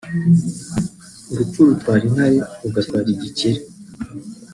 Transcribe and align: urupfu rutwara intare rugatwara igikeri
urupfu 1.31 1.59
rutwara 1.69 2.03
intare 2.09 2.37
rugatwara 2.61 3.07
igikeri 3.15 3.59